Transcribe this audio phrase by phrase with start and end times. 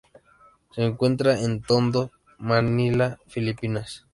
[0.73, 2.09] Se encuentra en Tondo,
[2.39, 4.07] Manila, Filipinas.